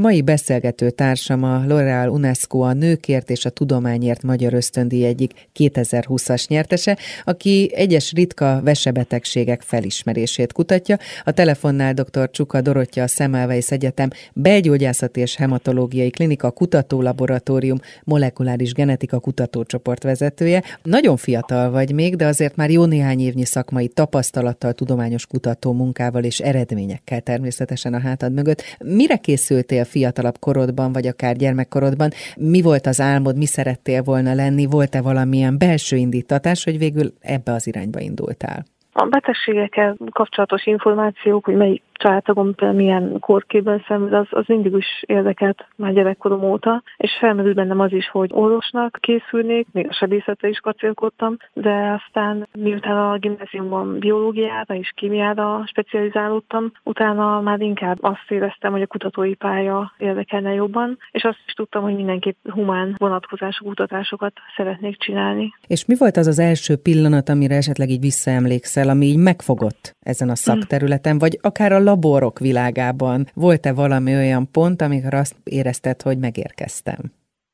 [0.00, 6.48] Mai beszélgető társam a L'Oréal UNESCO a Nőkért és a Tudományért Magyar Ösztöndíj egyik 2020-as
[6.48, 10.96] nyertese, aki egyes ritka vesebetegségek felismerését kutatja.
[11.24, 12.30] A telefonnál dr.
[12.30, 20.62] Csuka Dorottya a Szemelweis Egyetem Belgyógyászati és Hematológiai Klinika Kutatólaboratórium molekuláris genetika kutatócsoport vezetője.
[20.82, 26.24] Nagyon fiatal vagy még, de azért már jó néhány évnyi szakmai tapasztalattal, tudományos kutató munkával
[26.24, 28.62] és eredményekkel természetesen a hátad mögött.
[28.78, 34.34] Mire készültél lettél fiatalabb korodban, vagy akár gyermekkorodban, mi volt az álmod, mi szerettél volna
[34.34, 38.64] lenni, volt-e valamilyen belső indítatás, hogy végül ebbe az irányba indultál?
[38.94, 45.66] A betegségekkel kapcsolatos információk, hogy melyik családtagom milyen korkében szenved, az, az mindig is érdekelt
[45.76, 50.58] már gyerekkorom óta, és felmerült bennem az is, hogy orvosnak készülnék, még a sebészetre is
[50.58, 58.72] kacérkodtam, de aztán miután a gimnáziumban biológiára és kémiára specializálódtam, utána már inkább azt éreztem,
[58.72, 64.32] hogy a kutatói pálya érdekelne jobban, és azt is tudtam, hogy mindenképp humán vonatkozású kutatásokat
[64.56, 65.54] szeretnék csinálni.
[65.66, 70.28] És mi volt az az első pillanat, amire esetleg így visszaemlékszel, ami így megfogott ezen
[70.28, 76.18] a szakterületen, vagy akár a laborok világában volt-e valami olyan pont, amikor azt érezted, hogy
[76.18, 77.00] megérkeztem?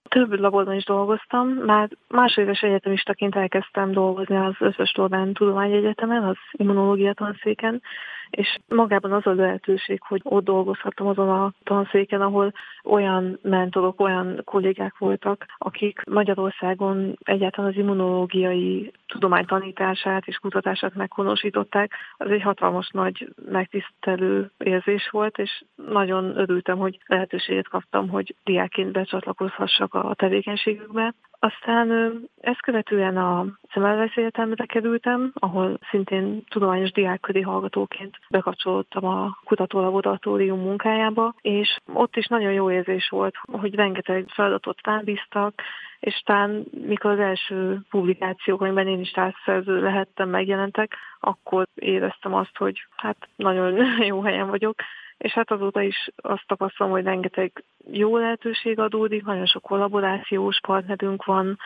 [0.08, 7.12] Több laborban is dolgoztam, már másodéves egyetemistaként elkezdtem dolgozni az Összes Tudomány Tudományegyetemen, az immunológia
[7.12, 7.82] tanszéken,
[8.30, 12.52] és magában az a lehetőség, hogy ott dolgozhattam azon a tanszéken, ahol
[12.88, 21.92] olyan mentorok, olyan kollégák voltak, akik Magyarországon egyáltalán az immunológiai tudomány tanítását és kutatását meghonosították.
[22.16, 28.92] Az egy hatalmas nagy megtisztelő érzés volt, és nagyon örültem, hogy lehetőséget kaptam, hogy diákként
[28.92, 31.14] becsatlakozhassak a tevékenységükbe.
[31.40, 40.60] Aztán ezt követően a Szemelweis Egyetemre kerültem, ahol szintén tudományos diákköri hallgatóként bekapcsolódtam a kutatólaboratórium
[40.60, 45.62] munkájába, és ott is nagyon jó érzés volt, hogy rengeteg feladatot rábíztak,
[46.00, 52.56] és talán mikor az első publikációk, amiben én is társszerző lehettem, megjelentek, akkor éreztem azt,
[52.56, 53.74] hogy hát nagyon
[54.12, 54.74] jó helyen vagyok,
[55.18, 61.24] és hát azóta is azt tapasztalom, hogy rengeteg jó lehetőség adódik, nagyon sok kollaborációs partnerünk
[61.24, 61.58] van,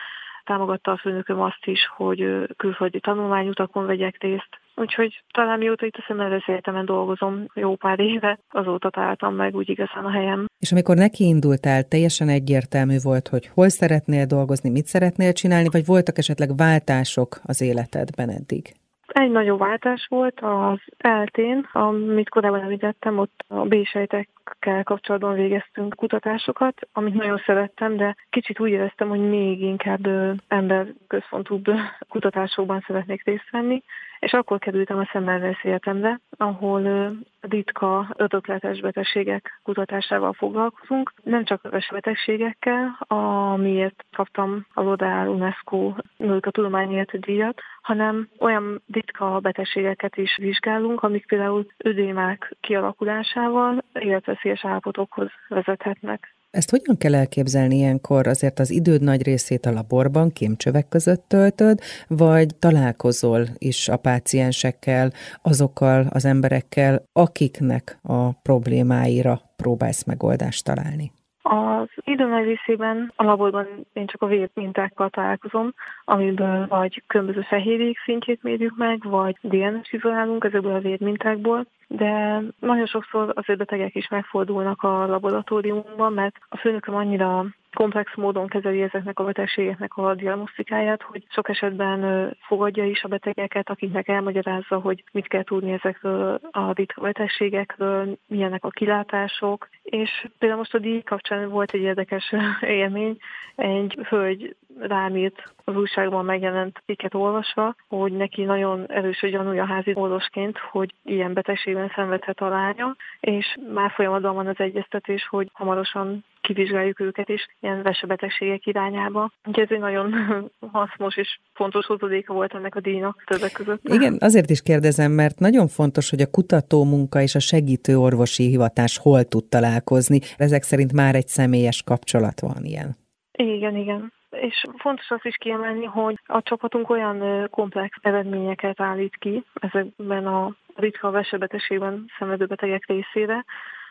[0.43, 4.59] támogatta a főnököm azt is, hogy külföldi tanulmányutakon vegyek részt.
[4.75, 9.69] Úgyhogy talán mióta itt a Szemmelweis Egyetemen dolgozom jó pár éve, azóta találtam meg úgy
[9.69, 10.45] igazán a helyem.
[10.59, 15.85] És amikor neki indultál, teljesen egyértelmű volt, hogy hol szeretnél dolgozni, mit szeretnél csinálni, vagy
[15.85, 18.73] voltak esetleg váltások az életedben eddig?
[19.07, 26.87] Egy nagyobb váltás volt az eltén, amit korábban említettem, ott a B-sejtekkel kapcsolatban végeztünk kutatásokat,
[26.93, 30.07] amit nagyon szerettem, de kicsit úgy éreztem, hogy még inkább
[30.47, 31.65] emberközpontúbb
[32.09, 33.83] kutatásokban szeretnék részt venni,
[34.23, 37.11] és akkor kerültem a Szemmelweis Egyetemre, ahol
[37.41, 41.13] ritka ötökletes betegségek kutatásával foglalkozunk.
[41.23, 45.93] Nem csak a betegségekkel, amiért kaptam a Lodál UNESCO
[46.41, 55.29] a Tudományért díjat, hanem olyan ritka betegségeket is vizsgálunk, amik például ödémák kialakulásával életveszélyes állapotokhoz
[55.47, 56.32] vezethetnek.
[56.53, 58.27] Ezt hogyan kell elképzelni ilyenkor?
[58.27, 65.13] Azért az időd nagy részét a laborban, kémcsövek között töltöd, vagy találkozol is a páciensekkel,
[65.41, 71.11] azokkal az emberekkel, akiknek a problémáira próbálsz megoldást találni?
[71.45, 75.73] Az idő nagy részében a laborban én csak a vérmintákkal találkozom,
[76.05, 82.85] amiből vagy különböző fehérjék szintjét mérjük meg, vagy DNS izolálunk ezekből a vérmintákból, de nagyon
[82.85, 89.19] sokszor az betegek is megfordulnak a laboratóriumban, mert a főnököm annyira komplex módon kezeli ezeknek
[89.19, 95.27] a betegségeknek a diagnosztikáját, hogy sok esetben fogadja is a betegeket, akiknek elmagyarázza, hogy mit
[95.27, 101.49] kell tudni ezekről a ritka betegségekről, milyenek a kilátások, és például most a díj kapcsán
[101.49, 103.17] volt egy érdekes élmény,
[103.55, 109.65] egy hölgy rám írt az újságban megjelent cikket olvasva, hogy neki nagyon erős a gyanúja
[109.65, 115.49] házi orvosként, hogy ilyen betegségben szenvedhet a lánya, és már folyamatban van az egyeztetés, hogy
[115.53, 119.31] hamarosan kivizsgáljuk őket is ilyen vesebetegségek irányába.
[119.45, 120.13] Úgyhogy ez egy nagyon
[120.71, 123.81] hasznos és fontos hozadéka volt ennek a díjnak többek között.
[123.83, 128.47] Igen, azért is kérdezem, mert nagyon fontos, hogy a kutató munka és a segítő orvosi
[128.47, 130.19] hivatás hol tud találkozni.
[130.37, 133.02] Ezek szerint már egy személyes kapcsolat van ilyen.
[133.37, 134.13] Igen, igen.
[134.29, 140.55] És fontos azt is kiemelni, hogy a csapatunk olyan komplex eredményeket állít ki ezekben a
[140.75, 143.45] ritka vesebetegségben szenvedő betegek részére,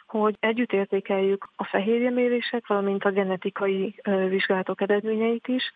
[0.07, 3.95] hogy együtt értékeljük a fehérjemérések, valamint a genetikai
[4.29, 5.73] vizsgálatok eredményeit is,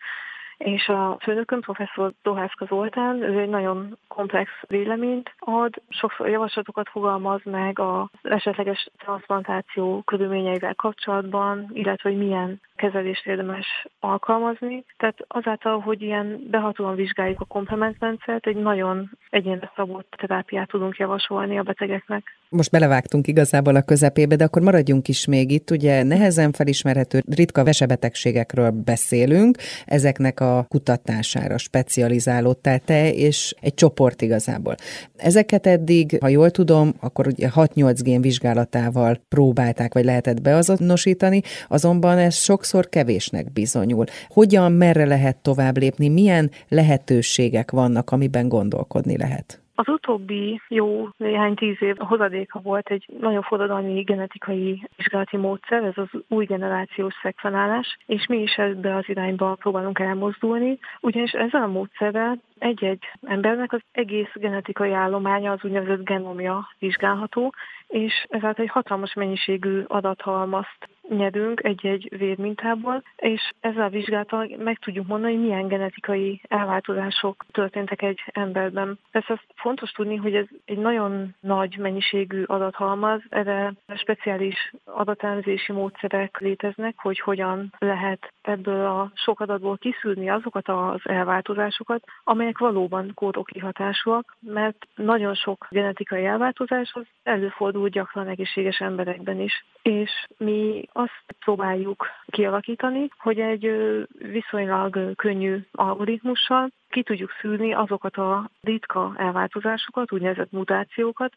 [0.57, 7.41] és a főnököm, professzor Dohászka Zoltán, ő egy nagyon komplex véleményt ad, sokszor javaslatokat fogalmaz
[7.43, 14.85] meg az esetleges transplantáció körülményeivel kapcsolatban, illetve hogy milyen kezelést érdemes alkalmazni.
[14.97, 21.57] Tehát azáltal, hogy ilyen behatóan vizsgáljuk a komplementrendszert, egy nagyon egyénre szabott terápiát tudunk javasolni
[21.57, 22.35] a betegeknek.
[22.49, 25.71] Most belevágtunk igazából a közepébe, de akkor maradjunk is még itt.
[25.71, 34.75] Ugye nehezen felismerhető ritka vesebetegségekről beszélünk, ezeknek a kutatására specializálódtál te, és egy csoport igazából.
[35.15, 42.17] Ezeket eddig, ha jól tudom, akkor ugye 6-8 gén vizsgálatával próbálták, vagy lehetett beazonosítani, azonban
[42.17, 44.05] ez sokszor kevésnek bizonyul.
[44.27, 49.61] Hogyan, merre lehet tovább lépni, milyen lehetőségek vannak, amiben gondolkodni lehet?
[49.79, 55.97] Az utóbbi jó néhány tíz év hozadéka volt egy nagyon forradalmi genetikai vizsgálati módszer, ez
[55.97, 61.67] az új generációs szekvenálás, és mi is ebbe az irányba próbálunk elmozdulni, ugyanis ezzel a
[61.67, 67.53] módszerrel egy-egy embernek az egész genetikai állománya, az úgynevezett genomja vizsgálható,
[67.87, 75.07] és ezáltal egy hatalmas mennyiségű adathalmazt nyerünk egy-egy vérmintából, és ezzel a vizsgálattal meg tudjuk
[75.07, 78.99] mondani, hogy milyen genetikai elváltozások történtek egy emberben.
[79.11, 86.39] Persze azt fontos tudni, hogy ez egy nagyon nagy mennyiségű adathalmaz, erre speciális adatámzési módszerek
[86.39, 93.59] léteznek, hogy hogyan lehet ebből a sok adatból kiszűrni azokat az elváltozásokat, amelyek valóban kódoki
[93.59, 99.65] hatásúak, mert nagyon sok genetikai elváltozás az előfordul gyakran egészséges emberekben is.
[99.81, 103.71] És mi azt próbáljuk kialakítani, hogy egy
[104.17, 111.33] viszonylag könnyű algoritmussal ki tudjuk szűrni azokat a ritka elváltozásokat, úgynevezett mutációkat,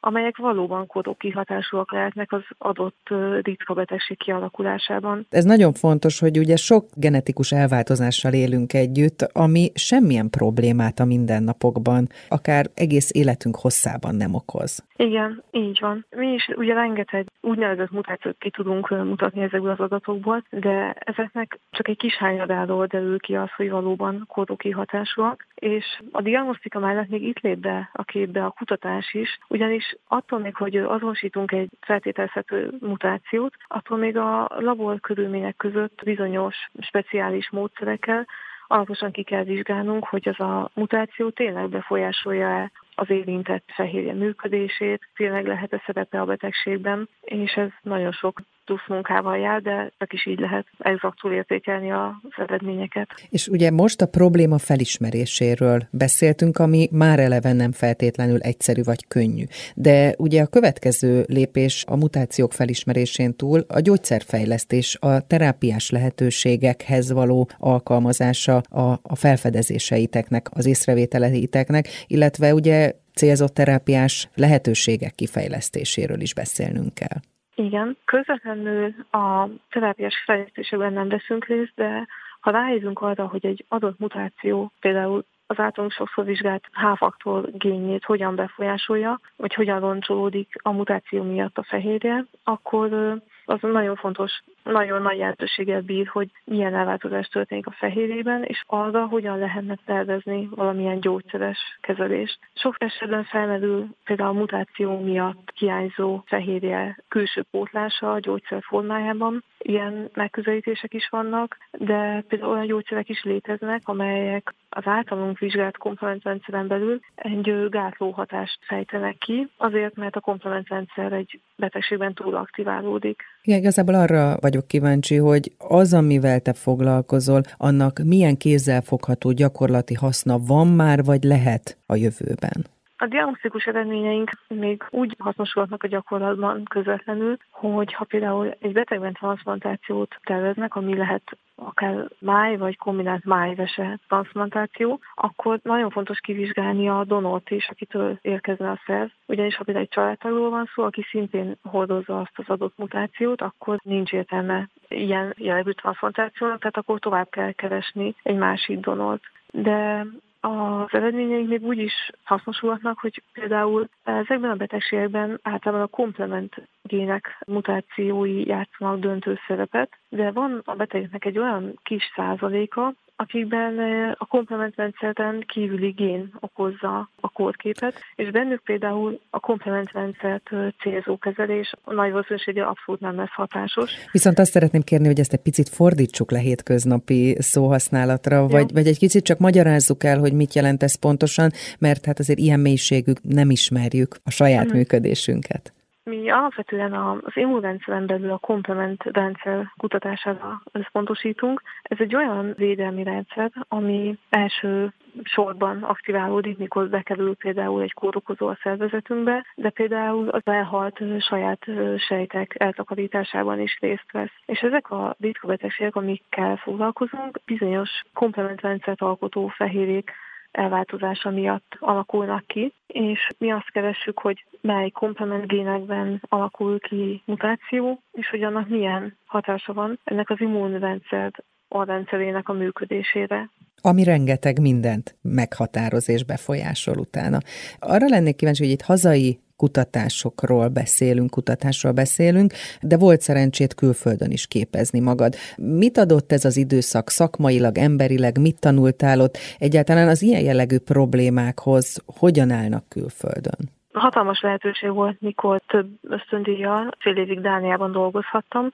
[0.00, 3.08] amelyek valóban kódok kihatásúak lehetnek az adott
[3.42, 5.26] ritka betegség kialakulásában.
[5.30, 12.08] Ez nagyon fontos, hogy ugye sok genetikus elváltozással élünk együtt, ami semmilyen problémát a mindennapokban,
[12.28, 14.84] akár egész életünk hosszában nem okoz.
[14.96, 16.06] Igen, így van.
[16.10, 21.88] Mi is ugye rengeteg úgynevezett mutációt ki tudunk mutatni ezekből az adatokból, de ezeknek csak
[21.88, 27.22] egy kis hányadáról derül ki az, hogy valóban kódok kihatásúak, és a diagnosztika mellett még
[27.22, 32.70] itt lép be a képbe a kutatás is, ugyanis attól még, hogy azonosítunk egy feltételezhető
[32.80, 38.26] mutációt, attól még a labor körülmények között bizonyos speciális módszerekkel
[38.66, 45.46] alaposan ki kell vizsgálnunk, hogy az a mutáció tényleg befolyásolja-e az érintett fehérje működését, tényleg
[45.46, 50.38] lehet-e szerepe a betegségben, és ez nagyon sok plusz munkával jár, de csak is így
[50.38, 53.08] lehet exaktul értékelni az eredményeket.
[53.28, 59.44] És ugye most a probléma felismeréséről beszéltünk, ami már eleve nem feltétlenül egyszerű vagy könnyű.
[59.74, 67.48] De ugye a következő lépés a mutációk felismerésén túl a gyógyszerfejlesztés, a terápiás lehetőségekhez való
[67.58, 77.33] alkalmazása a, a felfedezéseiteknek, az észrevételeiteknek, illetve ugye célzott terápiás lehetőségek kifejlesztéséről is beszélnünk kell.
[77.54, 82.06] Igen, közvetlenül a terápiás fejlesztésekben nem veszünk részt, de
[82.40, 88.34] ha rájövünk arra, hogy egy adott mutáció, például az általunk sokszor vizsgált H-faktor génjét hogyan
[88.34, 95.18] befolyásolja, vagy hogyan roncsolódik a mutáció miatt a fehérje, akkor az nagyon fontos, nagyon nagy
[95.18, 101.58] jelentőséggel bír, hogy milyen elváltozás történik a fehérjében, és arra hogyan lehetne tervezni valamilyen gyógyszeres
[101.80, 102.38] kezelést.
[102.54, 109.44] Sok esetben felmerül például a mutáció miatt hiányzó fehérje külső pótlása a gyógyszer formájában.
[109.58, 116.66] Ilyen megközelítések is vannak, de például olyan gyógyszerek is léteznek, amelyek az általunk vizsgált komplementrendszeren
[116.66, 123.22] belül egy gátló hatást fejtenek ki, azért, mert a komplementrendszer egy betegségben túl aktiválódik.
[123.46, 130.38] Igen, igazából arra vagyok kíváncsi, hogy az, amivel te foglalkozol, annak milyen kézzelfogható gyakorlati haszna
[130.38, 132.66] van már, vagy lehet a jövőben?
[133.04, 140.16] A diagnosztikus eredményeink még úgy hasznosulhatnak a gyakorlatban közvetlenül, hogy ha például egy betegben transplantációt
[140.22, 147.50] terveznek, ami lehet akár máj vagy kombinált májvese transplantáció, akkor nagyon fontos kivizsgálni a donort
[147.50, 149.08] is, akitől érkezne a szerv.
[149.26, 153.78] Ugyanis ha például egy családtagról van szó, aki szintén hordozza azt az adott mutációt, akkor
[153.82, 159.22] nincs értelme ilyen jellegű transplantációnak, tehát akkor tovább kell keresni egy másik donort.
[159.50, 160.06] De
[160.44, 166.54] az eredményeink még úgy is hasznosulhatnak, hogy például ezekben a betegségekben általában a komplement
[166.88, 173.78] gének mutációi játszanak döntő szerepet, de van a betegeknek egy olyan kis százaléka, akikben
[174.18, 180.50] a komplementrendszeren kívüli gén okozza a kórképet, és bennük például a komplementrendszert
[180.80, 183.90] célzó kezelés nagy valószínűséggel abszolút nem lesz hatásos.
[184.12, 188.98] Viszont azt szeretném kérni, hogy ezt egy picit fordítsuk le hétköznapi szóhasználatra, vagy, vagy egy
[188.98, 193.50] kicsit csak magyarázzuk el, hogy mit jelent ez pontosan, mert hát azért ilyen mélységű nem
[193.50, 194.76] ismerjük a saját mm.
[194.76, 195.72] működésünket.
[196.10, 201.62] Mi alapvetően az immunrendszeren belül a komplement rendszer kutatására összpontosítunk.
[201.82, 204.92] Ez egy olyan védelmi rendszer, ami első
[205.22, 211.64] sorban aktiválódik, mikor bekerül például egy kórokozó a szervezetünkbe, de például az elhalt saját
[211.98, 214.32] sejtek eltakarításában is részt vesz.
[214.46, 220.12] És ezek a ritka betegségek, amikkel foglalkozunk, bizonyos komplementrendszert alkotó fehérjék
[220.56, 228.02] elváltozása miatt alakulnak ki, és mi azt keressük, hogy mely komplement génekben alakul ki mutáció,
[228.12, 231.32] és hogy annak milyen hatása van ennek az immunrendszer
[231.68, 233.50] a rendszerének a működésére.
[233.86, 237.38] Ami rengeteg mindent meghatároz és befolyásol utána.
[237.78, 244.46] Arra lennék kíváncsi, hogy itt hazai kutatásokról beszélünk, kutatásról beszélünk, de volt szerencsét külföldön is
[244.46, 245.34] képezni magad.
[245.56, 249.38] Mit adott ez az időszak szakmailag, emberileg, mit tanultál ott?
[249.58, 253.58] Egyáltalán az ilyen jellegű problémákhoz hogyan állnak külföldön?
[253.92, 258.72] Hatalmas lehetőség volt, mikor több ösztöndíjjal fél évig Dániában dolgozhattam,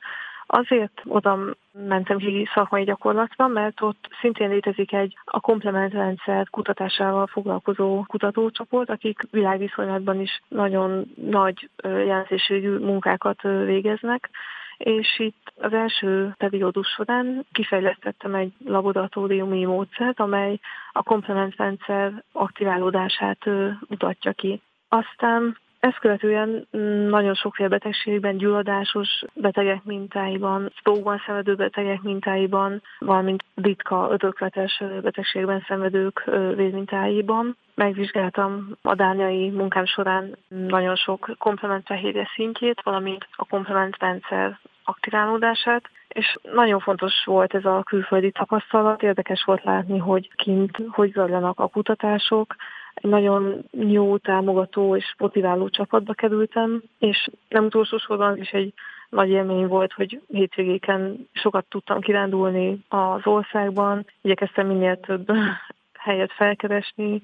[0.52, 1.38] Azért oda
[1.73, 9.26] mentem ki szakmai gyakorlatra, mert ott szintén létezik egy a komplementrendszer kutatásával foglalkozó kutatócsoport, akik
[9.30, 14.30] világviszonylatban is nagyon nagy jelentőségű munkákat végeznek,
[14.76, 20.59] és itt az első periódus során kifejlesztettem egy laboratóriumi módszert, amely
[20.92, 23.45] a komplementrendszer aktiválódását
[23.88, 24.61] mutatja ki.
[24.88, 33.44] Aztán ezt követően mm, nagyon sokféle betegségben, gyulladásos betegek mintáiban, stroke szenvedő betegek mintáiban, valamint
[33.54, 36.25] ritka ödökletes betegségben szenvedők
[36.56, 37.56] vérmintáiban.
[37.75, 46.80] Megvizsgáltam a dániai munkám során nagyon sok komplementfehérje szintjét, valamint a komplementrendszer aktiválódását, és nagyon
[46.80, 52.56] fontos volt ez a külföldi tapasztalat, érdekes volt látni, hogy kint hogy zajlanak a kutatások,
[53.00, 58.75] nagyon jó, támogató és motiváló csapatba kerültem, és nem utolsó sorban is egy
[59.09, 65.33] nagy élmény volt, hogy hétvégéken sokat tudtam kirándulni az országban, igyekeztem minél több
[65.99, 67.23] helyet felkeresni,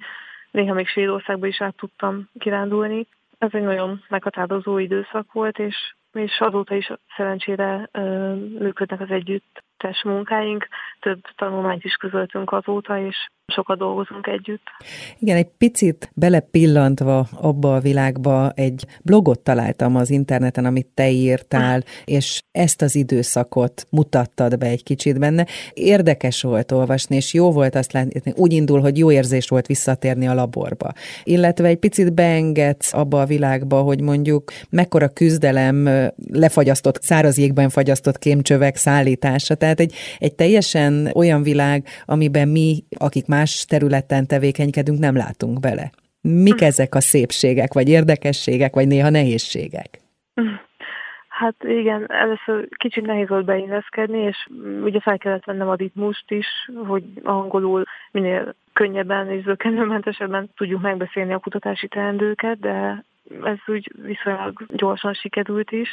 [0.50, 3.06] néha még Svédországba is át tudtam kirándulni.
[3.38, 9.10] Ez egy nagyon meghatározó időszak volt, és, és azóta is szerencsére ö, működnek az
[9.78, 10.68] együttes munkáink.
[11.00, 13.16] Több tanulmányt is közöltünk azóta, és
[13.52, 14.62] sokat dolgozunk együtt.
[15.18, 21.82] Igen, egy picit belepillantva abba a világba egy blogot találtam az interneten, amit te írtál,
[22.04, 25.46] és ezt az időszakot mutattad be egy kicsit benne.
[25.72, 30.28] Érdekes volt olvasni, és jó volt azt látni, úgy indul, hogy jó érzés volt visszatérni
[30.28, 30.92] a laborba.
[31.24, 35.88] Illetve egy picit beengedsz abba a világba, hogy mondjuk mekkora küzdelem
[36.32, 39.54] lefagyasztott, száraz jégben fagyasztott kémcsövek szállítása.
[39.66, 45.90] Tehát egy, egy teljesen olyan világ, amiben mi, akik más területen tevékenykedünk, nem látunk bele.
[46.20, 49.88] Mik ezek a szépségek, vagy érdekességek, vagy néha nehézségek?
[51.28, 54.48] Hát igen, először kicsit nehéz volt beilleszkedni, és
[54.82, 56.46] ugye fel kellett vennem a ritmust is,
[56.86, 63.04] hogy angolul minél könnyebben és zökkenőmentesebben tudjuk megbeszélni a kutatási teendőket, de
[63.42, 65.88] ez úgy viszonylag gyorsan sikerült is,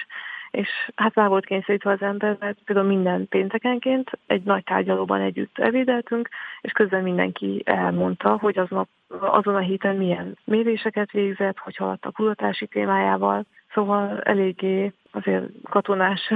[0.53, 5.57] és hát rá volt kényszerítve az ember, mert például minden péntekenként egy nagy tárgyalóban együtt
[5.57, 6.29] evédeltünk,
[6.61, 8.87] és közben mindenki elmondta, hogy aznap,
[9.19, 16.33] azon a héten milyen méréseket végzett, hogy haladt a kutatási témájával, szóval eléggé azért katonás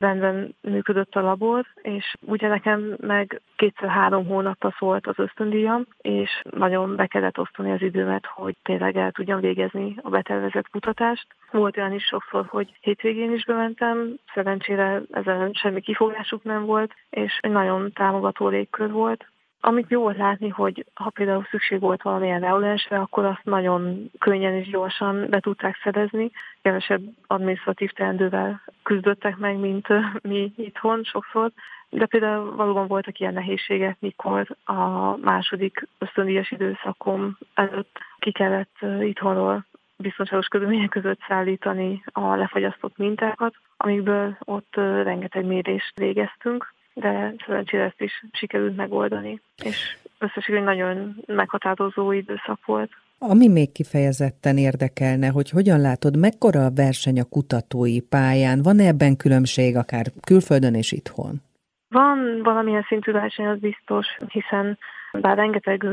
[0.00, 6.96] rendben működött a labor, és ugye nekem meg kétszer-három hónapra szólt az ösztöndíjam, és nagyon
[6.96, 11.26] be kellett osztani az időmet, hogy tényleg el tudjam végezni a betervezett kutatást.
[11.50, 17.38] Volt olyan is sokszor, hogy hétvégén is bementem, szerencsére ezen semmi kifogásuk nem volt, és
[17.40, 19.29] egy nagyon támogató légkör volt.
[19.60, 24.68] Amit jó látni, hogy ha például szükség volt valamilyen reulensre, akkor azt nagyon könnyen és
[24.68, 26.30] gyorsan be tudták szerezni.
[26.62, 29.86] Kevesebb administratív teendővel küzdöttek meg, mint
[30.22, 31.50] mi itthon sokszor.
[31.88, 39.64] De például valóban voltak ilyen nehézségek, mikor a második ösztöndíjas időszakom előtt ki kellett itthonról
[39.96, 48.00] biztonságos körülmények között szállítani a lefagyasztott mintákat, amikből ott rengeteg mérést végeztünk de szerencsére ezt
[48.00, 52.90] is sikerült megoldani, és összességében nagyon meghatározó időszak volt.
[53.18, 58.62] Ami még kifejezetten érdekelne, hogy hogyan látod, mekkora a verseny a kutatói pályán?
[58.62, 61.42] Van-e ebben különbség akár külföldön és itthon?
[61.88, 64.78] Van valamilyen szintű verseny, az biztos, hiszen
[65.12, 65.86] bár rengeteg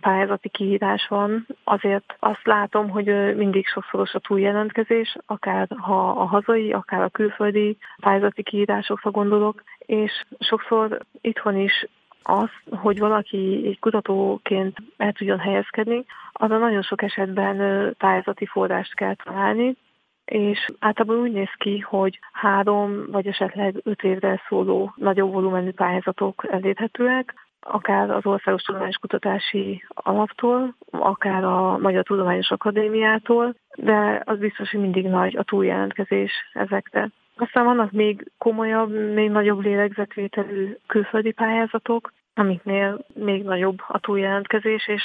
[0.00, 6.72] pályázati kihívás van, azért azt látom, hogy mindig sokszoros a túljelentkezés, akár ha a hazai,
[6.72, 11.86] akár a külföldi pályázati kihívásokra gondolok, és sokszor itthon is
[12.22, 19.14] az, hogy valaki egy kutatóként el tudjon helyezkedni, arra nagyon sok esetben pályázati forrást kell
[19.14, 19.76] találni,
[20.24, 26.46] és általában úgy néz ki, hogy három vagy esetleg öt évre szóló nagyobb volumenű pályázatok
[26.50, 34.70] elérhetőek, akár az Országos Tudományos Kutatási Alaptól, akár a Magyar Tudományos Akadémiától, de az biztos,
[34.70, 37.10] hogy mindig nagy a túljelentkezés ezekre.
[37.36, 45.02] Aztán vannak még komolyabb, még nagyobb lélegzetvételű külföldi pályázatok, amiknél még nagyobb a túljelentkezés, és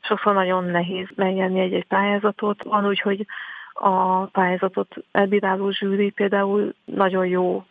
[0.00, 2.62] sokszor nagyon nehéz megnyerni egy-egy pályázatot.
[2.62, 3.26] Van úgy, hogy
[3.72, 7.64] a pályázatot elbíráló zsűri például nagyon jó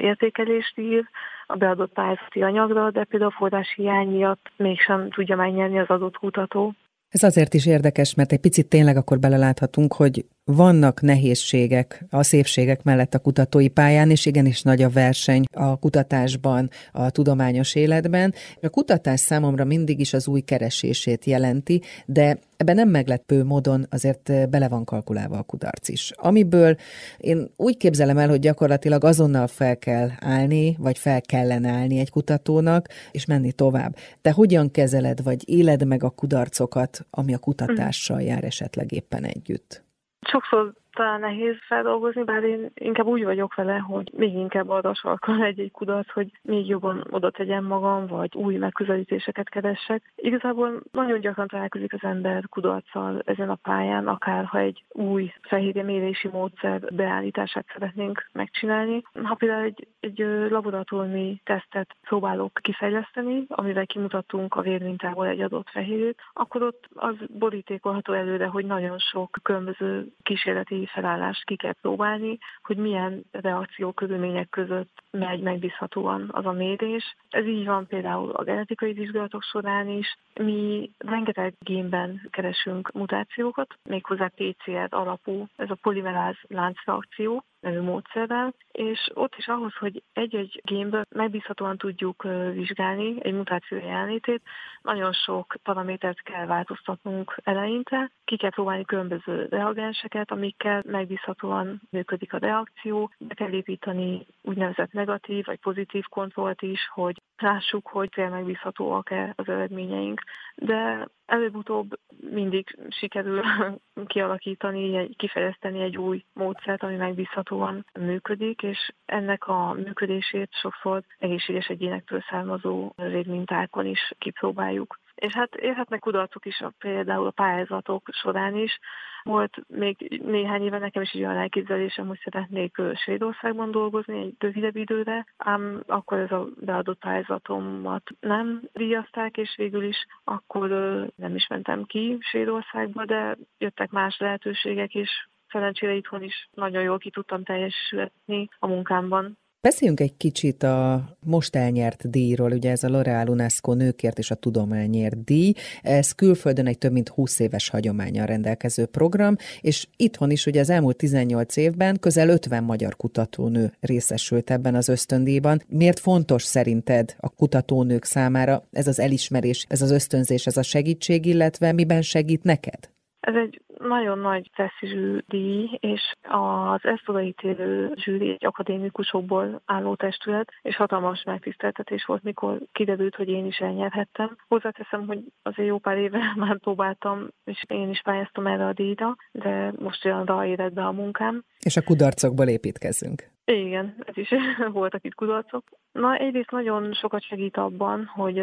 [0.00, 1.04] értékelést ír
[1.46, 6.16] a beadott pályázati anyagra, de például a forrás hiány miatt mégsem tudja megnyerni az adott
[6.16, 6.74] kutató.
[7.08, 12.82] Ez azért is érdekes, mert egy picit tényleg akkor beleláthatunk, hogy vannak nehézségek a szépségek
[12.82, 18.34] mellett a kutatói pályán, és igenis nagy a verseny a kutatásban, a tudományos életben.
[18.60, 24.48] A kutatás számomra mindig is az új keresését jelenti, de ebben nem meglepő módon azért
[24.50, 26.12] bele van kalkulálva a kudarc is.
[26.14, 26.76] Amiből
[27.18, 32.10] én úgy képzelem el, hogy gyakorlatilag azonnal fel kell állni, vagy fel kellene állni egy
[32.10, 33.96] kutatónak, és menni tovább.
[34.22, 39.85] Te hogyan kezeled, vagy éled meg a kudarcokat, ami a kutatással jár esetleg éppen együtt?
[40.30, 45.42] Sokszor talán nehéz feldolgozni, bár én inkább úgy vagyok vele, hogy még inkább arra sarkal
[45.42, 50.12] egy-egy kudarc, hogy még jobban oda tegyem magam, vagy új megközelítéseket keressek.
[50.16, 55.82] Igazából nagyon gyakran találkozik az ember kudarccal ezen a pályán, akár ha egy új fehérje
[55.82, 59.02] mérési módszer beállítását szeretnénk megcsinálni.
[59.22, 60.18] Ha például egy, egy
[60.50, 68.12] laboratóriumi tesztet próbálok kifejleszteni, amivel kimutattunk a vérmintából egy adott fehérjét, akkor ott az borítékolható
[68.12, 75.02] előre, hogy nagyon sok különböző kísérleti felállást ki kell próbálni, hogy milyen reakció körülmények között
[75.10, 77.16] megy megbízhatóan az a mérés.
[77.30, 80.16] Ez így van például a genetikai vizsgálatok során is.
[80.40, 89.10] Mi rengeteg génben keresünk mutációkat, méghozzá PCR alapú, ez a polimeráz láncreakció, nevű módszerrel, és
[89.14, 94.42] ott is ahhoz, hogy egy-egy génből megbízhatóan tudjuk vizsgálni egy mutáció jelenlétét,
[94.82, 102.38] nagyon sok paramétert kell változtatnunk eleinte, ki kell próbálni különböző reagenseket, amikkel megbízhatóan működik a
[102.38, 109.32] reakció, be kell építeni úgynevezett negatív vagy pozitív kontrollt is, hogy lássuk, hogy tényleg megbízhatóak-e
[109.36, 110.22] az eredményeink.
[110.54, 111.98] De előbb-utóbb
[112.30, 113.42] mindig sikerül
[114.06, 121.66] kialakítani, egy, kifejezteni egy új módszert, ami megbízhatóan működik, és ennek a működését sokszor egészséges
[121.66, 124.98] egyénektől származó rédmintákon is kipróbáljuk.
[125.16, 128.78] És hát érhetnek kudarcok is a, például a pályázatok során is.
[129.22, 134.76] Volt még néhány éve nekem is egy olyan elképzelésem, hogy szeretnék Svédországban dolgozni egy rövidebb
[134.76, 140.68] időre, ám akkor ez a beadott pályázatomat nem díjazták, és végül is akkor
[141.16, 146.98] nem is mentem ki Svédországba, de jöttek más lehetőségek is, szerencsére itthon is nagyon jól
[146.98, 149.38] ki tudtam teljesülni a munkámban.
[149.60, 154.34] Beszéljünk egy kicsit a most elnyert díjról, ugye ez a L'Oreal UNESCO nőkért és a
[154.34, 155.52] tudományért díj.
[155.82, 160.70] Ez külföldön egy több mint 20 éves hagyományal rendelkező program, és itthon is ugye az
[160.70, 165.62] elmúlt 18 évben közel 50 magyar kutatónő részesült ebben az ösztöndíjban.
[165.68, 171.26] Miért fontos szerinted a kutatónők számára ez az elismerés, ez az ösztönzés, ez a segítség,
[171.26, 172.90] illetve miben segít neked?
[173.20, 180.52] Ez egy nagyon nagy presztízsű díj, és az ezt odaítélő zsűri egy akadémikusokból álló testület,
[180.62, 184.36] és hatalmas megtiszteltetés volt, mikor kiderült, hogy én is elnyerhettem.
[184.48, 189.16] Hozzáteszem, hogy azért jó pár éve már próbáltam, és én is pályáztam erre a díjra,
[189.32, 191.44] de most olyan érett be a munkám.
[191.58, 193.34] És a kudarcokból építkezünk.
[193.52, 194.28] Igen, ez is
[194.72, 195.64] voltak itt kudarcok.
[195.92, 198.42] Na, egyrészt nagyon sokat segít abban, hogy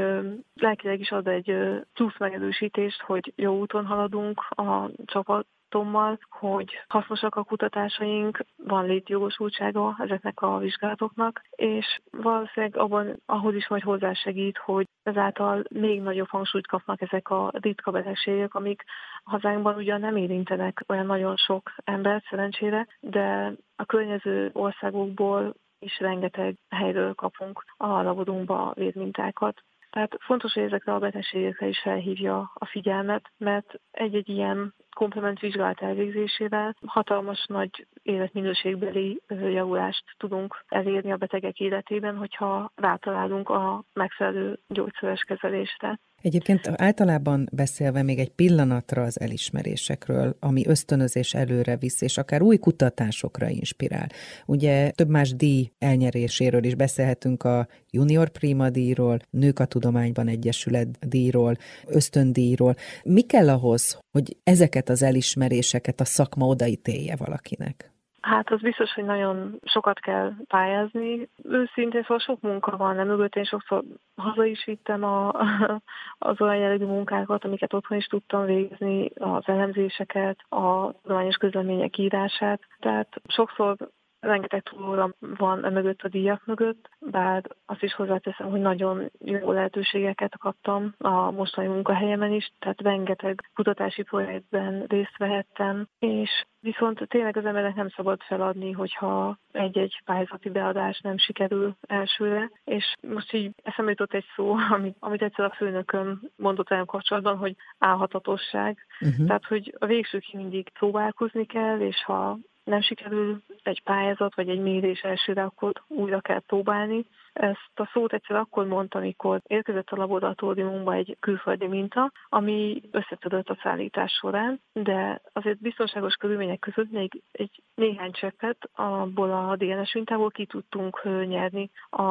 [0.53, 1.55] lelkileg is ad egy
[1.93, 4.89] plusz megerősítést, hogy jó úton haladunk a
[5.23, 13.55] csapat tudatommal, hogy hasznosak a kutatásaink, van létjogosultsága ezeknek a vizsgálatoknak, és valószínűleg abban ahhoz
[13.55, 18.83] is majd hozzásegít, hogy ezáltal még nagyobb hangsúlyt kapnak ezek a ritka betegségek, amik
[19.23, 26.55] hazánkban ugyan nem érintenek olyan nagyon sok embert szerencsére, de a környező országokból is rengeteg
[26.69, 29.63] helyről kapunk a laborunkba védmintákat.
[29.89, 35.81] Tehát fontos, hogy ezekre a betegségekre is felhívja a figyelmet, mert egy-egy ilyen komplement vizsgálat
[35.81, 45.21] elvégzésével hatalmas nagy életminőségbeli javulást tudunk elérni a betegek életében, hogyha rátalálunk a megfelelő gyógyszeres
[45.21, 45.99] kezelésre.
[46.23, 52.57] Egyébként általában beszélve még egy pillanatra az elismerésekről, ami ösztönözés előre visz, és akár új
[52.57, 54.09] kutatásokra inspirál.
[54.45, 61.07] Ugye több más díj elnyeréséről is beszélhetünk a Junior Prima díjról, Nők a Tudományban Egyesület
[61.07, 61.57] díjról,
[61.87, 62.75] ösztöndíjról.
[63.03, 67.92] Mi kell ahhoz, hogy ezeket az elismeréseket a szakma odaítélje valakinek?
[68.23, 71.29] Hát az biztos, hogy nagyon sokat kell pályázni.
[71.43, 73.83] Őszintén szóval sok munka van, nem mögött én sokszor
[74.15, 75.31] haza is vittem a,
[76.29, 82.61] az olyan jellegű munkákat, amiket otthon is tudtam végezni, az elemzéseket, a tudományos közlemények írását.
[82.79, 83.77] Tehát sokszor
[84.23, 89.51] rengeteg túlóra van e mögött a díjak mögött, bár azt is hozzáteszem, hogy nagyon jó
[89.51, 97.37] lehetőségeket kaptam a mostani munkahelyemen is, tehát rengeteg kutatási projektben részt vehettem, és viszont tényleg
[97.37, 103.51] az embernek nem szabad feladni, hogyha egy-egy pályázati beadás nem sikerül elsőre, és most így
[103.63, 108.85] eszembe jutott egy szó, amit, amit egyszer a főnököm mondott velem kapcsolatban, hogy álhatatosság.
[109.01, 109.25] Uh-huh.
[109.27, 114.61] Tehát, hogy a végsőkig mindig próbálkozni kell, és ha nem sikerül egy pályázat vagy egy
[114.61, 117.05] mérés elsőre, akkor újra kell próbálni.
[117.33, 123.49] Ezt a szót egyszer akkor mondta, amikor érkezett a laboratóriumunkba egy külföldi minta, ami összetudott
[123.49, 129.93] a szállítás során, de azért biztonságos körülmények között még egy néhány cseppet abból a DNS
[129.93, 132.03] mintából ki tudtunk nyerni a,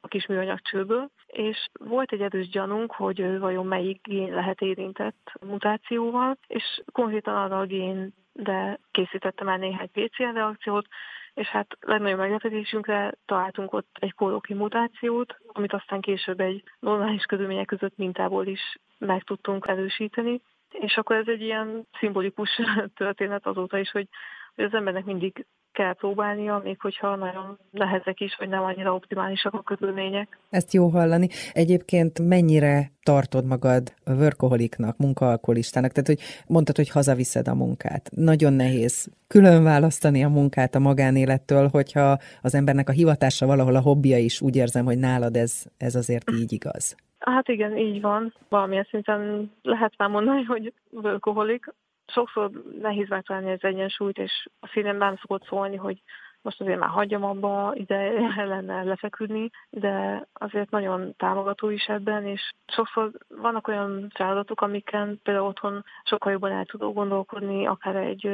[0.00, 5.32] a kis műanyag csőből, és volt egy erős gyanunk, hogy vajon melyik gén lehet érintett
[5.40, 10.86] mutációval, és konkrétan arra a gén de készítettem el néhány PCR reakciót,
[11.34, 17.66] és hát legnagyobb meglepetésünkre találtunk ott egy kóroki mutációt, amit aztán később egy normális körülmények
[17.66, 20.40] között mintából is meg tudtunk erősíteni.
[20.70, 22.60] És akkor ez egy ilyen szimbolikus
[22.94, 24.08] történet azóta is, hogy,
[24.54, 25.46] hogy az embernek mindig
[25.76, 30.38] kell próbálnia, még hogyha nagyon nehezek is, vagy nem annyira optimálisak a körülmények.
[30.50, 31.28] Ezt jó hallani.
[31.52, 35.92] Egyébként mennyire tartod magad workoholiknak, munkaalkoholistának?
[35.92, 38.10] Tehát, hogy mondtad, hogy hazaviszed a munkát.
[38.10, 43.80] Nagyon nehéz külön választani a munkát a magánélettől, hogyha az embernek a hivatása valahol a
[43.80, 46.96] hobbija is, úgy érzem, hogy nálad ez, ez azért így igaz.
[47.18, 48.34] Hát igen, így van.
[48.48, 51.74] Valamilyen szinten lehet már mondani, hogy workoholik
[52.06, 56.02] sokszor nehéz megtalálni az egyensúlyt, és a színem nem szokott szólni, hogy
[56.46, 58.10] most azért már hagyjam abba, ide
[58.54, 65.46] lenne lefeküdni, de azért nagyon támogató is ebben, és sokszor vannak olyan feladatok, amiken például
[65.46, 68.30] otthon sokkal jobban el tudok gondolkodni, akár egy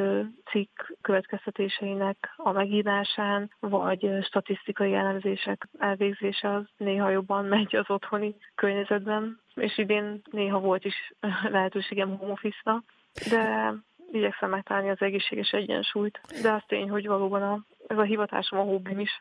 [0.50, 9.40] cikk következtetéseinek a megírásán, vagy statisztikai elemzések elvégzése az néha jobban megy az otthoni környezetben,
[9.54, 11.12] és idén néha volt is
[11.56, 12.82] lehetőségem home office
[13.30, 13.74] de
[14.12, 16.20] igyekszem megtalálni az egészséges egyensúlyt.
[16.42, 19.18] De az tény, hogy valóban a, ez a hivatásom a hobbim is.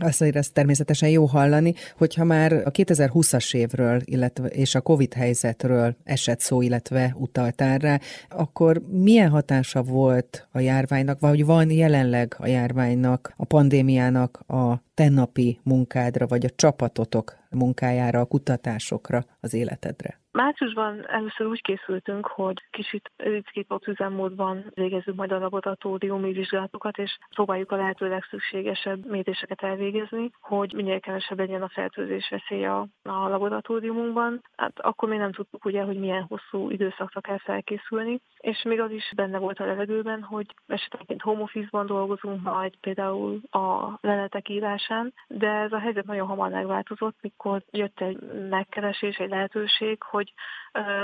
[0.00, 5.14] Azt mondja, ez természetesen jó hallani, hogyha már a 2020-as évről, illetve és a Covid
[5.14, 7.98] helyzetről esett szó, illetve utaltál rá,
[8.28, 15.60] akkor milyen hatása volt a járványnak, vagy van jelenleg a járványnak, a pandémiának a tennapi
[15.62, 20.20] munkádra, vagy a csapatotok munkájára, a kutatásokra, az életedre?
[20.38, 27.72] Márciusban először úgy készültünk, hogy kicsit ritkított üzemmódban végezzük majd a laboratóriumi vizsgálatokat, és próbáljuk
[27.72, 34.42] a lehető legszükségesebb méréseket elvégezni, hogy minél kevesebb legyen a fertőzés veszélye a laboratóriumunkban.
[34.56, 38.90] Hát akkor még nem tudtuk ugye, hogy milyen hosszú időszakra kell felkészülni, és még az
[38.90, 45.12] is benne volt a levegőben, hogy esetenként home office-ban dolgozunk majd például a leletek írásán,
[45.28, 50.27] de ez a helyzet nagyon hamar megváltozott, mikor jött egy megkeresés, egy lehetőség, hogy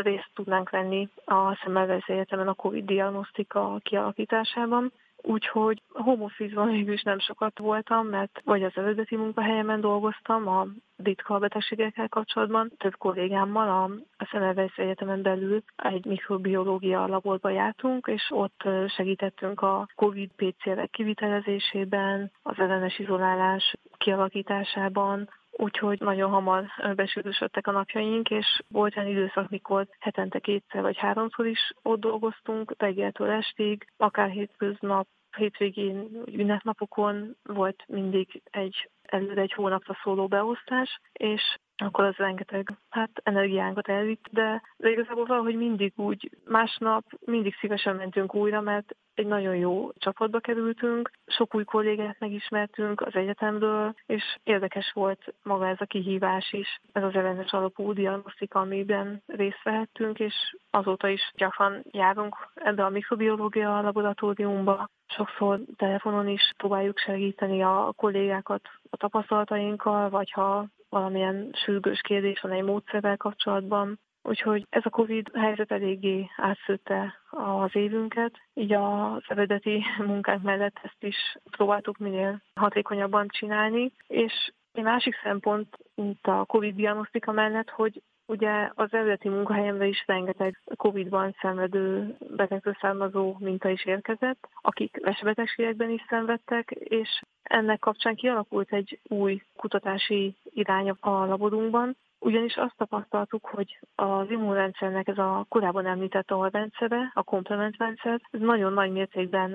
[0.02, 4.92] részt tudnánk venni a Szemmelweis Egyetemen a COVID diagnosztika kialakításában.
[5.26, 10.66] Úgyhogy home office-ban végül is nem sokat voltam, mert vagy az eredeti munkahelyemen dolgoztam a
[10.96, 12.72] ritka betegségekkel kapcsolatban.
[12.78, 13.84] Több kollégámmal a,
[14.16, 22.30] a Szemmelweis Egyetemen belül egy mikrobiológia laborba jártunk, és ott segítettünk a COVID PCR-ek kivitelezésében,
[22.42, 29.86] az ellenes izolálás kialakításában, úgyhogy nagyon hamar besűrűsödtek a napjaink, és volt olyan időszak, mikor
[29.98, 38.42] hetente kétszer vagy háromszor is ott dolgoztunk, reggeltől estig, akár hétköznap, hétvégén, ünnepnapokon volt mindig
[38.50, 41.42] egy előre egy hónapra szóló beosztás, és
[41.76, 47.96] akkor az rengeteg hát, energiánkat elvitt, de, de igazából valahogy mindig úgy, másnap mindig szívesen
[47.96, 54.22] mentünk újra, mert egy nagyon jó csapatba kerültünk, sok új kollégát megismertünk az egyetemről, és
[54.42, 60.18] érdekes volt maga ez a kihívás is, ez az ellenes alapú diagnosztika, amiben részt vehettünk,
[60.18, 64.88] és azóta is gyakran járunk ebbe a mikrobiológia laboratóriumba.
[65.06, 72.52] Sokszor telefonon is próbáljuk segíteni a kollégákat a tapasztalatainkkal, vagy ha valamilyen sürgős kérdés van
[72.52, 79.84] egy módszerrel kapcsolatban, Úgyhogy ez a Covid helyzet eléggé átszőtte az évünket, így az eredeti
[80.06, 86.74] munkánk mellett ezt is próbáltuk minél hatékonyabban csinálni, és egy másik szempont, mint a Covid
[86.74, 93.84] diagnosztika mellett, hogy Ugye az eredeti munkahelyemre is rengeteg Covid-ban szenvedő betegről származó minta is
[93.84, 101.96] érkezett, akik vesebetegségekben is szenvedtek, és ennek kapcsán kialakult egy új kutatási irány a laborunkban,
[102.18, 108.72] ugyanis azt tapasztaltuk, hogy az immunrendszernek ez a korábban említett alrendszere, a komplementrendszer, ez nagyon
[108.72, 109.54] nagy mértékben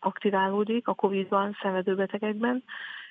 [0.00, 2.64] aktiválódik a COVID-ban szenvedő betegekben,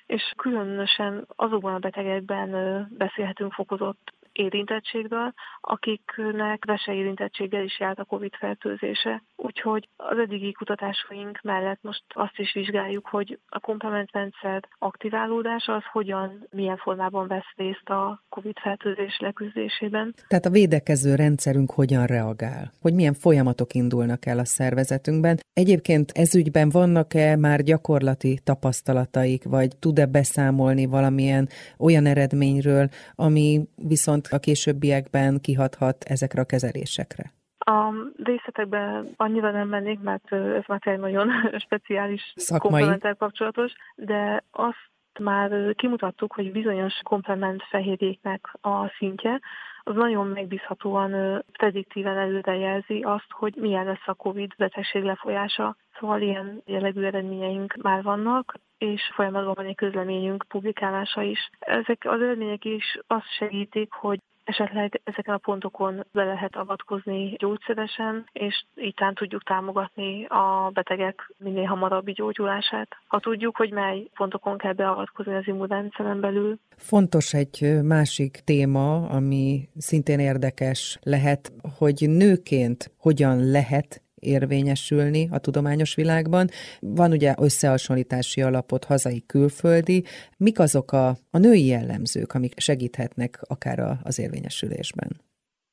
[0.06, 2.50] és különösen azokban a betegekben
[2.98, 9.22] beszélhetünk fokozott érintettségről, akiknek veseérintettséggel is járt a COVID fertőzése.
[9.36, 16.46] Úgyhogy az eddigi kutatásaink mellett most azt is vizsgáljuk, hogy a komplementrendszer aktiválódása az hogyan,
[16.50, 20.14] milyen formában vesz részt a COVID fertőzés leküzdésében.
[20.28, 22.72] Tehát a védekező rendszerünk hogyan reagál?
[22.80, 25.38] Hogy milyen folyamatok indulnak el a szervezetünkben?
[25.52, 34.42] Egyébként ezügyben vannak-e már gyakorlati tapasztalataik, vagy tud-e beszámolni valamilyen olyan eredményről, ami viszont viszont
[34.42, 37.32] a későbbiekben kihathat ezekre a kezelésekre?
[37.58, 37.92] A
[38.24, 41.30] részletekben annyira nem mennék, mert ez már egy nagyon
[41.66, 49.40] speciális komponenttel kapcsolatos, de azt már kimutattuk, hogy bizonyos komplement fehérjéknek a szintje,
[49.84, 55.76] az nagyon megbízhatóan prediktíven előrejelzi azt, hogy milyen lesz a COVID betegség lefolyása.
[55.98, 61.50] Szóval ilyen jellegű eredményeink már vannak, és folyamatban van egy közleményünk publikálása is.
[61.58, 68.26] Ezek az eredmények is azt segítik, hogy esetleg ezeken a pontokon be lehet avatkozni gyógyszeresen,
[68.32, 72.88] és így tudjuk támogatni a betegek minél hamarabbi gyógyulását.
[73.06, 76.58] Ha tudjuk, hogy mely pontokon kell beavatkozni az immunrendszeren belül.
[76.76, 85.94] Fontos egy másik téma, ami szintén érdekes lehet, hogy nőként hogyan lehet érvényesülni a tudományos
[85.94, 86.46] világban.
[86.80, 90.04] Van ugye összehasonlítási alapot hazai külföldi.
[90.36, 95.08] Mik azok a, a női jellemzők, amik segíthetnek akár a, az érvényesülésben?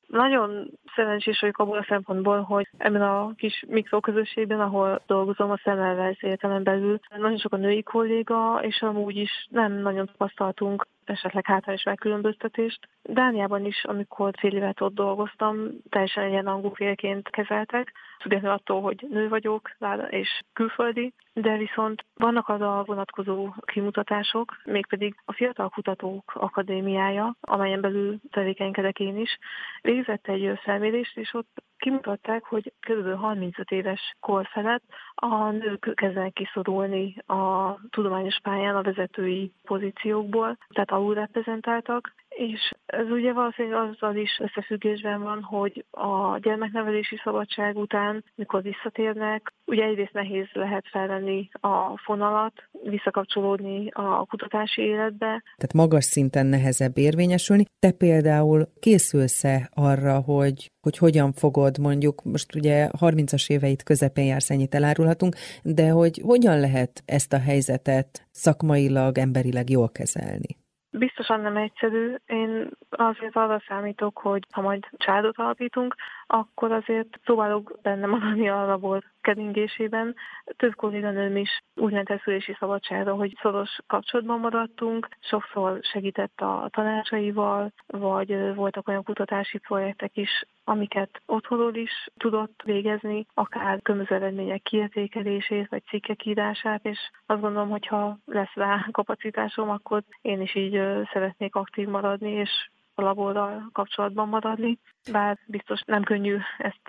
[0.07, 6.19] Nagyon szerencsés vagyok abból a szempontból, hogy ebben a kis mikroközösségben, ahol dolgozom a Szemmelweis
[6.19, 11.84] egyetemen belül, nagyon sok a női kolléga, és amúgy is nem nagyon tapasztaltunk esetleg hátrányos
[11.84, 12.88] megkülönböztetést.
[13.04, 19.30] Dániában is, amikor fél évet ott dolgoztam, teljesen egyenrangú félként kezeltek, függetlenül attól, hogy nő
[19.30, 19.72] vagyok
[20.10, 27.82] és külföldi, de viszont vannak az a vonatkozó kimutatások, mégpedig a Fiatal Kutatók Akadémiája, amelyen
[27.82, 29.38] belül tevékenykedek én is,
[29.82, 33.19] végzett egy felmérést, és ott kimutatták, hogy kb.
[33.19, 34.83] 35 éves kor felett
[35.15, 43.34] a nők kezdenek kiszorulni a tudományos pályán a vezetői pozíciókból, tehát alulreprezentáltak, és ez ugye
[43.34, 50.47] valószínűleg azzal is összefüggésben van, hogy a gyermeknevelési szabadság után, mikor visszatérnek, ugye egyrészt nehéz
[50.54, 55.43] lehet felvenni a fonalat, visszakapcsolódni a kutatási életbe.
[55.58, 57.65] Tehát magas szinten nehezebb érvényesülni.
[57.80, 64.49] Te például készülsz-e arra, hogy, hogy hogyan fogod mondjuk, most ugye 30-as éveit közepén jársz,
[64.49, 70.59] ennyit elárulhatunk, de hogy hogyan lehet ezt a helyzetet szakmailag, emberileg jól kezelni?
[70.91, 72.15] Biztosan nem egyszerű.
[72.25, 75.95] Én azért arra számítok, hogy ha majd családot alapítunk,
[76.31, 80.15] akkor azért próbálok benne maradni a labor keringésében.
[80.57, 82.21] Több kolléganőm is úgy ment
[82.59, 90.45] szabadságra, hogy szoros kapcsolatban maradtunk, sokszor segített a tanácsaival, vagy voltak olyan kutatási projektek is,
[90.63, 97.69] amiket otthonról is tudott végezni, akár különböző eredmények kiértékelését, vagy cikkek írását, és azt gondolom,
[97.69, 103.69] hogy ha lesz rá kapacitásom, akkor én is így szeretnék aktív maradni, és a laborral
[103.71, 104.79] kapcsolatban maradni,
[105.12, 106.81] bár biztos nem könnyű ezt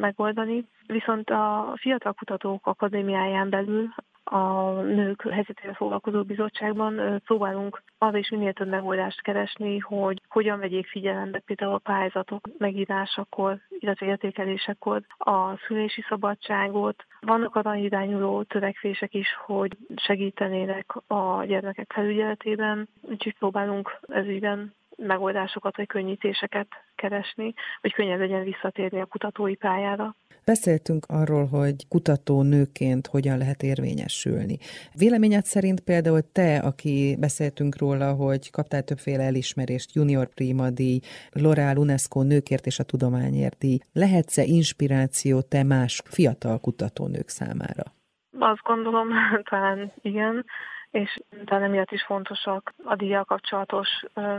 [0.00, 0.68] megoldani.
[0.86, 3.88] Viszont a Fiatal Kutatók Akadémiáján belül
[4.30, 10.86] a nők helyzetével foglalkozó bizottságban próbálunk arra is minél több megoldást keresni, hogy hogyan vegyék
[10.86, 17.04] figyelembe például a pályázatok megírásakor, illetve értékelésekor a szülési szabadságot.
[17.20, 25.86] Vannak arra irányuló törekvések is, hogy segítenének a gyermekek felügyeletében, úgyhogy próbálunk ezügyben megoldásokat vagy
[25.86, 30.16] könnyítéseket keresni, hogy könnyebb legyen visszatérni a kutatói pályára.
[30.44, 34.58] Beszéltünk arról, hogy kutató nőként hogyan lehet érvényesülni.
[34.94, 41.00] Véleményed szerint például te, aki beszéltünk róla, hogy kaptál többféle elismerést, Junior Prima díj,
[41.32, 47.95] L'Oreal UNESCO nőkért és a tudományért díj, lehetsz-e inspiráció te más fiatal kutatónők számára?
[48.38, 49.08] Azt gondolom,
[49.50, 50.44] talán igen
[50.90, 53.88] és talán emiatt is fontosak a díjjal kapcsolatos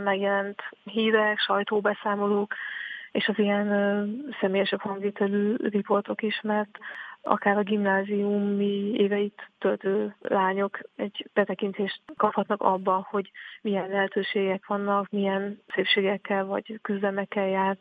[0.04, 2.54] megjelent hírek, sajtóbeszámolók,
[3.12, 3.66] és az ilyen
[4.40, 6.78] személyesebb hangvitelű riportok is, mert
[7.22, 13.30] akár a gimnáziumi éveit töltő lányok egy betekintést kaphatnak abba, hogy
[13.62, 17.78] milyen lehetőségek vannak, milyen szépségekkel vagy küzdelmekkel jár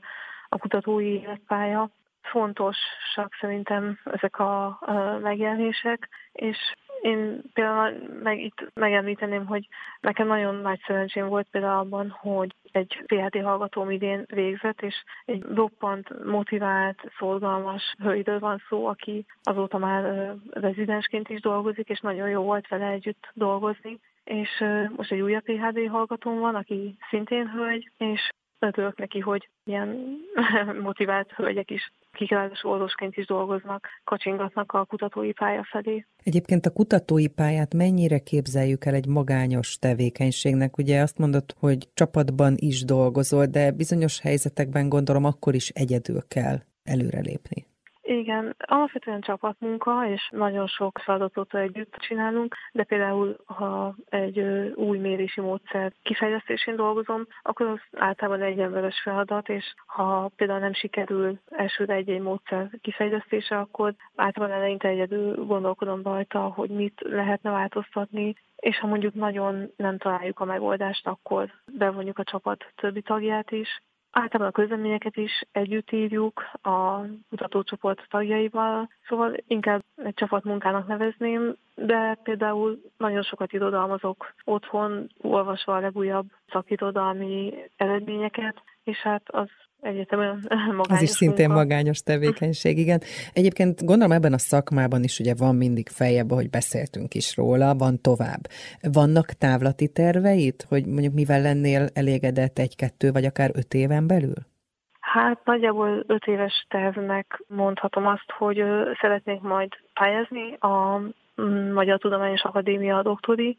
[0.49, 1.89] a kutatói életpálya.
[2.31, 4.79] Fontosak szerintem ezek a
[5.21, 6.57] megjelenések, és
[7.01, 9.67] én például meg itt megemlíteném, hogy
[10.01, 15.43] nekem nagyon nagy szerencsém volt például abban, hogy egy PHD hallgatóm idén végzett, és egy
[15.53, 22.41] roppant, motivált, szorgalmas hölgyről van szó, aki azóta már rezidensként is dolgozik, és nagyon jó
[22.41, 23.99] volt vele együtt dolgozni.
[24.23, 24.63] És
[24.95, 28.29] most egy újabb PHD hallgatóm van, aki szintén hölgy, és
[28.59, 29.97] örülök neki, hogy ilyen
[30.81, 36.05] motivált hölgyek is kikelás orvosként is dolgoznak, kacsingatnak a kutatói pálya felé.
[36.23, 40.77] Egyébként a kutatói pályát mennyire képzeljük el egy magányos tevékenységnek?
[40.77, 46.57] Ugye azt mondod, hogy csapatban is dolgozol, de bizonyos helyzetekben gondolom akkor is egyedül kell
[46.83, 47.66] előrelépni.
[48.17, 54.39] Igen, alapvetően csapatmunka, és nagyon sok feladatot együtt csinálunk, de például, ha egy
[54.75, 60.73] új mérési módszer kifejlesztésén dolgozom, akkor az általában egy emberes feladat, és ha például nem
[60.73, 68.35] sikerül elsőre egy-egy módszer kifejlesztése, akkor általában eleinte egyedül gondolkodom rajta, hogy mit lehetne változtatni,
[68.55, 73.81] és ha mondjuk nagyon nem találjuk a megoldást, akkor bevonjuk a csapat többi tagját is,
[74.11, 82.19] Általában a közleményeket is együtt írjuk a kutatócsoport tagjaival, szóval inkább egy csapatmunkának nevezném, de
[82.23, 89.49] például nagyon sokat irodalmazok otthon, olvasva a legújabb szakirodalmi eredményeket, és hát az
[89.81, 90.45] egyetemen
[90.79, 91.63] magányos Az is szintén munka.
[91.63, 93.01] magányos tevékenység, igen.
[93.33, 98.01] Egyébként gondolom ebben a szakmában is ugye van mindig feljebb, hogy beszéltünk is róla, van
[98.01, 98.47] tovább.
[98.91, 104.35] Vannak távlati terveit, hogy mondjuk mivel lennél elégedett egy-kettő, vagy akár öt éven belül?
[104.99, 108.63] Hát nagyjából öt éves tervnek mondhatom azt, hogy
[109.01, 110.97] szeretnék majd pályázni a
[111.41, 113.57] mm, Magyar Tudományos Akadémia doktori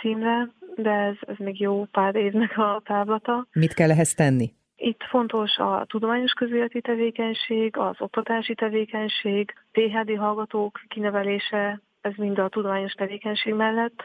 [0.00, 3.46] címre, de ez, ez még jó pár évnek a távlata.
[3.52, 4.52] Mit kell ehhez tenni?
[4.84, 12.48] Itt fontos a tudományos közéleti tevékenység, az oktatási tevékenység, PHD hallgatók kinevelése, ez mind a
[12.48, 14.02] tudományos tevékenység mellett.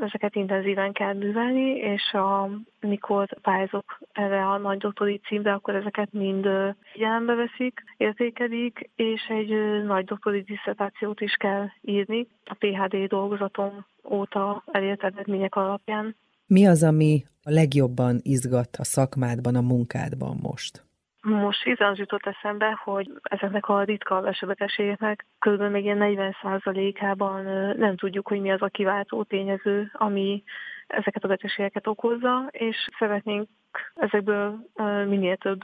[0.00, 2.50] Ezeket intenzíven kell művelni, és a,
[2.80, 6.48] mikor pályázok erre a nagy doktori címre, akkor ezeket mind
[6.92, 14.62] figyelembe veszik, értékelik, és egy nagy doktori diszertációt is kell írni a PHD dolgozatom óta
[14.72, 16.16] elért eredmények alapján.
[16.48, 20.86] Mi az, ami a legjobban izgat a szakmádban, a munkádban most?
[21.20, 25.62] Most hirtelen jutott eszembe, hogy ezeknek a ritka vesebetegségeknek kb.
[25.62, 25.98] még ilyen
[26.42, 27.44] 40%-ában
[27.76, 30.42] nem tudjuk, hogy mi az a kiváltó tényező, ami
[30.86, 33.48] ezeket a betegségeket okozza, és szeretnénk
[33.94, 34.70] ezekből
[35.08, 35.60] minél több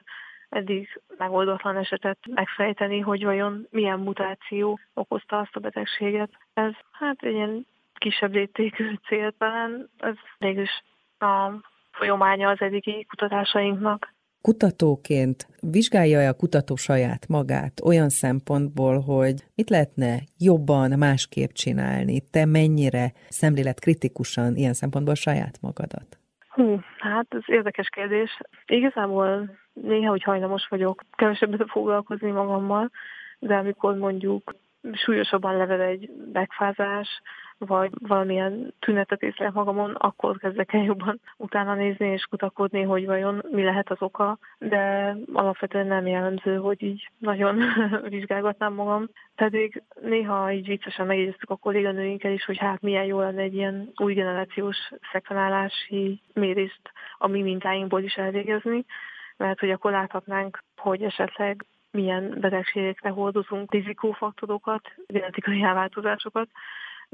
[0.49, 6.31] eddig megoldatlan esetet megfejteni, hogy vajon milyen mutáció okozta azt a betegséget.
[6.55, 7.67] Ez hát egy ilyen
[7.99, 10.71] kisebb léptékű cél talán, ez mégis
[11.19, 11.51] a
[11.93, 14.13] folyamánya az eddigi kutatásainknak.
[14.41, 22.21] Kutatóként vizsgálja-e a kutató saját magát olyan szempontból, hogy mit lehetne jobban, másképp csinálni?
[22.31, 26.19] Te mennyire szemlélet kritikusan ilyen szempontból saját magadat?
[26.49, 28.39] Hú, hát ez érdekes kérdés.
[28.67, 32.91] Igazából néha, hogy hajlamos vagyok kevesebbet foglalkozni magammal,
[33.39, 34.55] de amikor mondjuk
[34.93, 37.09] súlyosabban level egy megfázás,
[37.59, 43.43] vagy valamilyen tünetet észlelek magamon, akkor kezdek el jobban utána nézni és kutakodni, hogy vajon
[43.51, 47.63] mi lehet az oka, de alapvetően nem jellemző, hogy így nagyon
[48.09, 49.09] vizsgálgatnám magam.
[49.35, 53.91] Pedig néha így viccesen megjegyeztük a kolléganőinkkel is, hogy hát milyen jó lenne egy ilyen
[53.97, 54.77] új generációs
[55.13, 58.85] szekvenálási mérést a mi mintáinkból is elvégezni,
[59.37, 66.49] mert hogy akkor láthatnánk, hogy esetleg milyen betegségekre hordozunk rizikófaktorokat, genetikai elváltozásokat,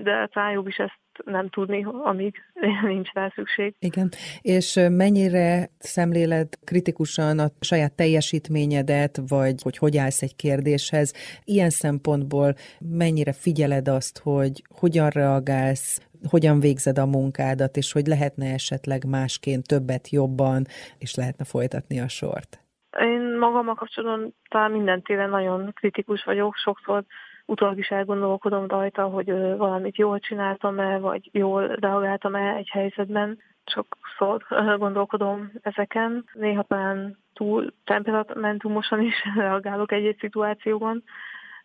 [0.02, 2.36] de talán jobb is ezt nem tudni, amíg
[2.82, 3.74] nincs rá szükség.
[3.78, 4.08] Igen,
[4.40, 11.40] és mennyire szemléled kritikusan a saját teljesítményedet, vagy hogy hogy állsz egy kérdéshez?
[11.44, 18.52] Ilyen szempontból mennyire figyeled azt, hogy hogyan reagálsz hogyan végzed a munkádat, és hogy lehetne
[18.52, 20.64] esetleg másként többet, jobban,
[20.98, 22.58] és lehetne folytatni a sort?
[22.98, 27.04] Én magammal kapcsolatban talán minden téren nagyon kritikus vagyok, sokszor
[27.50, 33.38] utólag is elgondolkodom rajta, hogy valamit jól csináltam-e, vagy jól reagáltam-e egy helyzetben.
[33.64, 34.44] Sokszor
[34.78, 36.24] gondolkodom ezeken.
[36.32, 41.02] Néha talán túl temperamentumosan is reagálok egy-egy szituációban,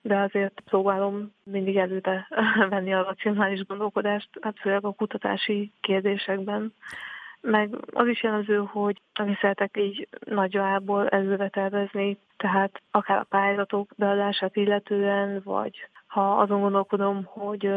[0.01, 2.27] de azért próbálom mindig előre
[2.69, 6.73] venni a racionális gondolkodást, hát főleg a kutatási kérdésekben.
[7.47, 13.89] Meg az is jellemző, hogy nem szeretek így nagyjából előre tervezni, tehát akár a pályázatok
[13.95, 17.69] beadását illetően, vagy ha azon gondolkodom, hogy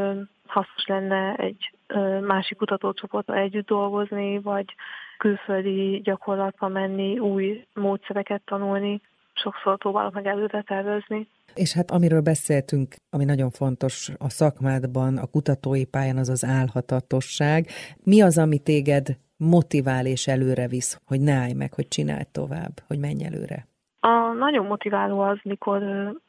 [0.47, 1.73] hasznos lenne egy
[2.21, 4.75] másik kutatócsoporttal együtt dolgozni, vagy
[5.19, 9.01] külföldi gyakorlatba menni, új módszereket tanulni,
[9.33, 11.29] sokszor próbálok meg előre tervezni.
[11.55, 17.66] És hát amiről beszéltünk, ami nagyon fontos a szakmádban, a kutatói pályán, az az álhatatosság.
[18.05, 19.07] Mi az, ami téged
[19.39, 23.66] motivál és előre visz, hogy ne állj meg, hogy csinálj tovább, hogy menj előre?
[24.01, 25.82] A nagyon motiváló az, mikor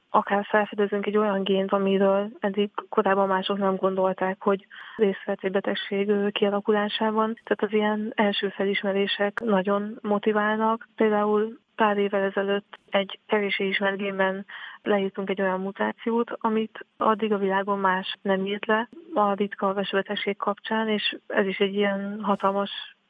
[0.10, 5.52] akár felfedezünk egy olyan gént, amiről eddig korábban mások nem gondolták, hogy részt vett egy
[5.52, 7.40] betegség kialakulásában.
[7.44, 10.88] Tehát az ilyen első felismerések nagyon motiválnak.
[10.96, 14.46] Például pár évvel ezelőtt egy kevésé ismert génben
[14.82, 20.38] leírtunk egy olyan mutációt, amit addig a világon más nem írt le a ritka vesbetegség
[20.38, 22.70] kapcsán, és ez is egy ilyen hatalmas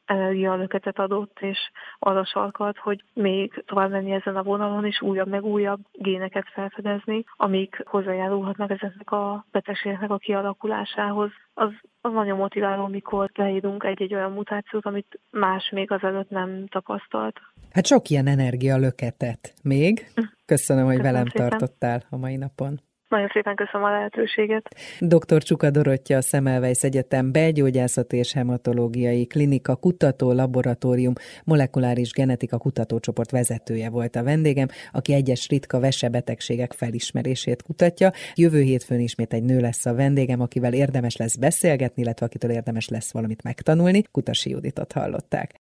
[0.09, 1.57] energialöketet adott, és
[1.99, 7.23] arra sarkalt, hogy még tovább menni ezen a vonalon, és újabb meg újabb géneket felfedezni,
[7.35, 11.29] amik hozzájárulhatnak ezeknek a betegségeknek a kialakulásához.
[11.53, 11.69] Az,
[12.01, 17.39] az nagyon motiváló, amikor leírunk egy-egy olyan mutációt, amit más még azelőtt nem tapasztalt.
[17.71, 20.11] Hát sok ilyen energialöketet még.
[20.15, 20.21] Hm.
[20.45, 21.49] Köszönöm, hogy Köszönöm velem szépen.
[21.49, 22.79] tartottál a mai napon.
[23.09, 24.69] Nagyon szépen köszönöm a lehetőséget.
[24.99, 25.43] Dr.
[25.43, 33.89] Csuka Dorottya, a Szemelweis Egyetem belgyógyászati és hematológiai klinika kutató laboratórium molekuláris genetika kutatócsoport vezetője
[33.89, 38.11] volt a vendégem, aki egyes ritka vesebetegségek felismerését kutatja.
[38.35, 42.89] Jövő hétfőn ismét egy nő lesz a vendégem, akivel érdemes lesz beszélgetni, illetve akitől érdemes
[42.89, 44.03] lesz valamit megtanulni.
[44.11, 45.53] Kutasi Juditot hallották.